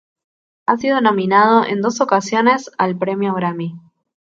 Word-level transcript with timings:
Ha 0.65 0.77
sido 0.77 0.99
nominado 0.99 1.63
en 1.63 1.79
dos 1.83 2.01
ocasiones 2.01 2.71
al 2.79 2.97
Premio 2.97 3.35
Grammy. 3.35 3.75